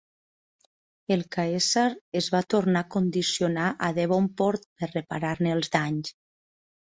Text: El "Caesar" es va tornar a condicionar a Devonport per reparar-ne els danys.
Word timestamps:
El 1.15 1.19
"Caesar" 1.35 1.83
es 2.21 2.29
va 2.35 2.41
tornar 2.53 2.83
a 2.85 2.89
condicionar 2.95 3.67
a 3.87 3.91
Devonport 3.99 4.67
per 4.81 4.91
reparar-ne 4.95 5.53
els 5.59 5.73
danys. 5.77 6.15